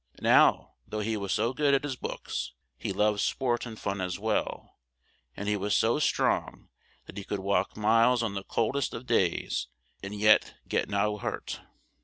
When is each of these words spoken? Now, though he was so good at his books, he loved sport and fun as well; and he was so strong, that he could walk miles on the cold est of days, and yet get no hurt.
Now, 0.23 0.73
though 0.87 1.01
he 1.01 1.15
was 1.15 1.31
so 1.31 1.53
good 1.53 1.75
at 1.75 1.83
his 1.83 1.95
books, 1.95 2.53
he 2.75 2.91
loved 2.91 3.19
sport 3.19 3.67
and 3.67 3.79
fun 3.79 4.01
as 4.01 4.17
well; 4.17 4.79
and 5.37 5.47
he 5.47 5.55
was 5.55 5.77
so 5.77 5.99
strong, 5.99 6.69
that 7.05 7.17
he 7.19 7.23
could 7.23 7.39
walk 7.41 7.77
miles 7.77 8.23
on 8.23 8.33
the 8.33 8.41
cold 8.43 8.75
est 8.77 8.95
of 8.97 9.05
days, 9.05 9.67
and 10.01 10.15
yet 10.19 10.55
get 10.67 10.89
no 10.89 11.19
hurt. 11.19 11.61